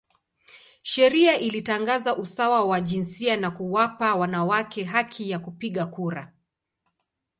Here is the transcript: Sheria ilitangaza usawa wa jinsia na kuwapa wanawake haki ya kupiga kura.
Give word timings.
Sheria 0.81 1.39
ilitangaza 1.39 2.15
usawa 2.15 2.65
wa 2.65 2.81
jinsia 2.81 3.37
na 3.37 3.51
kuwapa 3.51 4.15
wanawake 4.15 4.83
haki 4.83 5.29
ya 5.29 5.39
kupiga 5.39 5.85
kura. 5.85 6.33